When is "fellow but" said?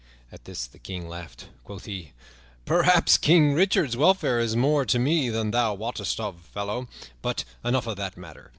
6.41-7.43